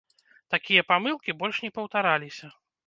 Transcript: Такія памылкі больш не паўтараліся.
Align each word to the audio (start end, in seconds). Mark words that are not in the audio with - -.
Такія 0.53 0.85
памылкі 0.93 1.37
больш 1.43 1.63
не 1.67 1.71
паўтараліся. 1.77 2.53